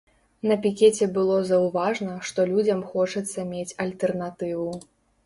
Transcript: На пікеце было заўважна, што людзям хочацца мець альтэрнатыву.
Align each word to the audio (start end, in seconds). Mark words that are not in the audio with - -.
На 0.51 0.55
пікеце 0.61 1.07
было 1.17 1.35
заўважна, 1.49 2.15
што 2.29 2.45
людзям 2.53 2.81
хочацца 2.95 3.47
мець 3.53 3.77
альтэрнатыву. 3.87 4.69